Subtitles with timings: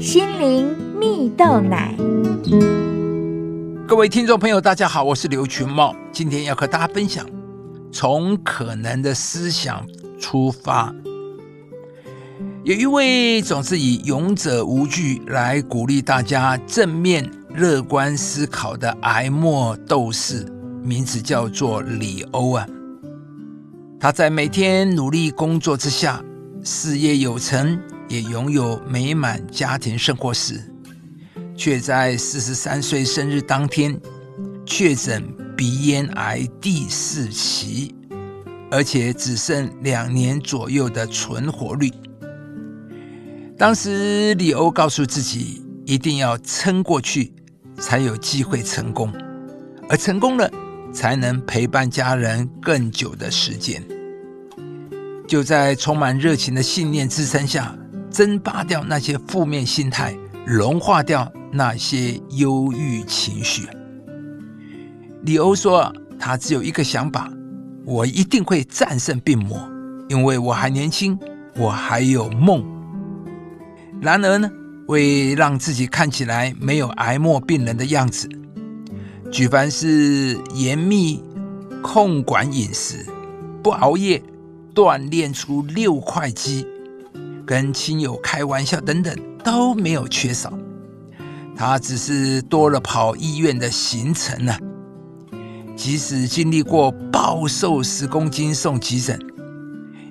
[0.00, 1.94] 心灵蜜豆奶。
[3.86, 7.26] 各位听众朋友，大家好，我是刘群茂，今天要和大家分享
[7.92, 9.86] 从可能的思想
[10.18, 10.90] 出发。
[12.64, 20.46] 有一位总是以勇者无惧来鼓励大家正面乐观思考的癌末斗士，
[20.82, 22.66] 名字叫做李欧啊。
[24.00, 26.24] 他在每天努力工作之下，
[26.64, 27.78] 事业有成，
[28.10, 30.60] 也拥有美满家庭生活时，
[31.56, 33.96] 却在四十三岁生日当天
[34.66, 35.22] 确诊
[35.56, 37.94] 鼻咽癌第四期，
[38.68, 41.88] 而且只剩两年左右的存活率。
[43.56, 47.32] 当时，李欧告诉自己，一定要撑过去，
[47.78, 49.12] 才有机会成功，
[49.88, 50.50] 而成功了，
[50.92, 53.80] 才能陪伴家人更久的时间。
[55.28, 57.72] 就在充满热情的信念支撑下，
[58.10, 63.68] 蒸发掉那些负面心态，融化掉那些忧郁情绪。
[65.22, 67.30] 李欧说：“他只有一个想法，
[67.84, 69.68] 我一定会战胜病魔，
[70.08, 71.18] 因为我还年轻，
[71.56, 72.64] 我还有梦。”
[74.00, 74.50] 然而呢，
[74.88, 78.28] 为让自己看起来没有癌末病人的样子，
[79.30, 81.22] 举凡是严密
[81.82, 83.06] 控管饮食、
[83.62, 84.22] 不熬夜、
[84.74, 86.66] 锻炼出六块肌、
[87.50, 89.12] 跟亲友开玩笑等等
[89.42, 90.56] 都没有缺少。
[91.56, 94.56] 他只是多了跑医院的行程呢。
[95.74, 99.18] 即使经历过暴瘦十公斤送急诊。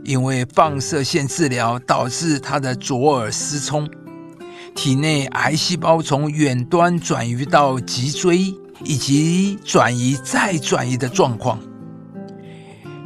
[0.03, 3.89] 因为放射线治疗导致他的左耳失聪，
[4.75, 11.57] 体内癌细胞从远端转移到脊椎，以及转移再转移的状况，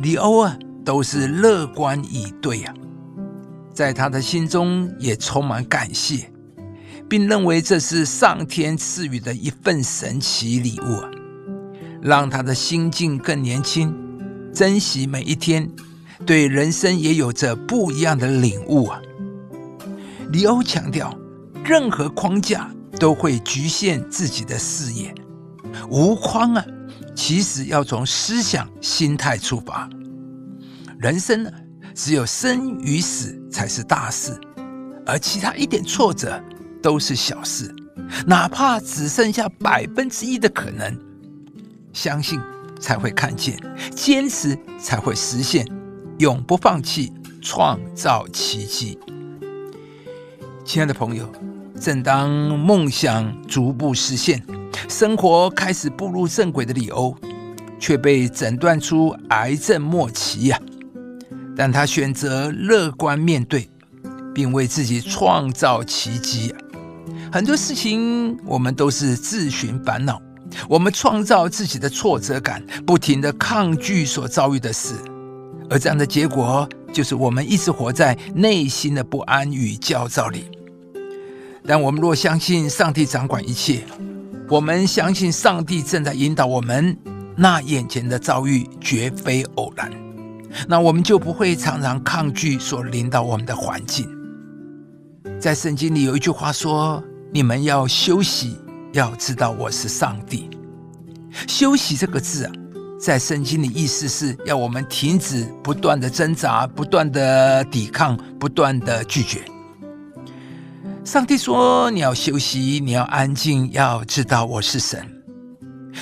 [0.01, 2.73] 李欧啊都是乐观以对啊，
[3.73, 6.29] 在他的心中也充满感谢，
[7.09, 11.03] 并认为这是上天赐予的一份神奇礼物，
[12.01, 13.93] 让他的心境更年轻，
[14.53, 15.69] 珍惜每一天。
[16.25, 19.01] 对人生也有着不一样的领悟啊！
[20.31, 21.13] 李欧强调，
[21.65, 25.13] 任何框架都会局限自己的视野，
[25.89, 26.65] 无框啊，
[27.13, 29.89] 其实要从思想、心态出发。
[30.97, 31.51] 人生，
[31.95, 34.39] 只有生与死才是大事，
[35.05, 36.41] 而其他一点挫折
[36.81, 37.73] 都是小事。
[38.25, 40.97] 哪怕只剩下百分之一的可能，
[41.93, 42.39] 相信
[42.79, 43.57] 才会看见，
[43.95, 45.65] 坚持才会实现。
[46.19, 47.11] 永不放弃，
[47.41, 48.99] 创造奇迹。
[50.63, 51.31] 亲爱的朋友，
[51.79, 54.43] 正当梦想逐步实现，
[54.87, 57.15] 生活开始步入正轨的李欧，
[57.79, 60.59] 却被诊断出癌症末期呀。
[61.55, 63.69] 但他选择乐观面对，
[64.33, 66.53] 并为自己创造奇迹。
[67.31, 70.21] 很多事情，我们都是自寻烦恼，
[70.69, 74.95] 我们创造自己的挫折感，不停的抗拒所遭遇的事。
[75.69, 80.45] 而这样的结果，就是我们一直活在内心的不安与焦躁里。
[81.65, 83.83] 但我们若相信上帝掌管一切，
[84.49, 86.95] 我们相信上帝正在引导我们，
[87.35, 89.91] 那眼前的遭遇绝非偶然，
[90.67, 94.07] 那我们就不会常常抗拒所领导我们的环境。
[95.39, 98.57] 在圣经里有一句话说：“你们要休息，
[98.93, 100.49] 要知道我是上帝。”
[101.47, 102.51] 休息这个字啊。
[102.99, 109.43] 在圣经里，意思是要我们停止不断的挣扎、不断的抵抗、不断的拒绝。
[111.03, 115.05] 上帝说：“你要休息，你要安静，要知道我是神。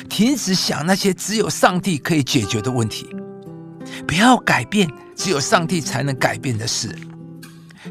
[0.08, 3.08] 停止想那些只有上帝可以解决的问题，
[4.08, 6.96] 不要改变只有上帝才能改变的事。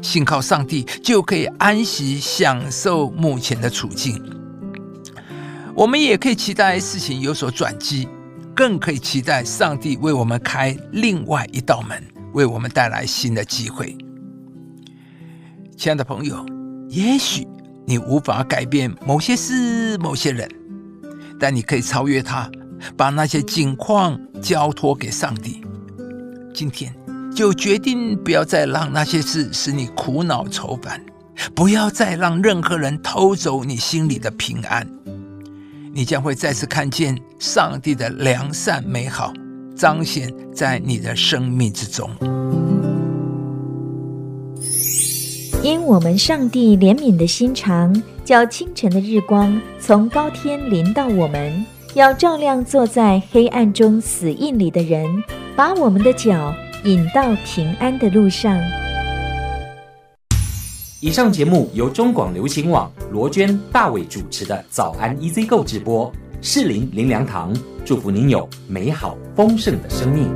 [0.01, 4.21] 信靠上帝，就可以安息享受目前的处境。
[5.75, 8.07] 我们也可以期待事情有所转机。”
[8.53, 12.03] 更可以期待上帝为我们开另外一道门，
[12.33, 13.97] 为我们带来新的机会。
[15.77, 16.45] 亲爱的朋友，
[16.89, 17.47] 也许
[17.87, 20.47] 你无法改变某些事、某些人，
[21.39, 22.51] 但你可以超越他，
[22.97, 25.63] 把那些境况交托给上帝。
[26.53, 26.93] 今天
[27.35, 31.01] 就决定不要再让那些事使你苦恼愁烦，
[31.55, 34.87] 不要再让任何人偷走你心里的平安。
[35.93, 39.33] 你将会再次看见上帝的良善美好
[39.75, 42.09] 彰显在你的生命之中。
[45.63, 55.05] 因我们上帝怜悯的心肠，叫清晨的日光从高天临到我们，要照亮坐在黑暗中死印里的人，
[55.55, 56.53] 把我们的脚
[56.85, 58.57] 引到平安的路上。
[61.01, 66.11] 以上节目由中广流行网罗娟、大伟主持的《早安 EZ 购》直播，
[66.41, 67.53] 适林林良堂
[67.83, 70.33] 祝福您有美好丰盛的生命。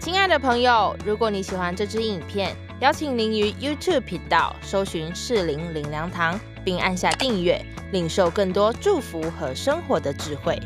[0.00, 10.58] 亲爱的朋友，如果你喜欢这支影片，邀请您于 YouTube 频道搜寻“适林林良堂”，并按下订阅，领受更多祝福和生活的智慧。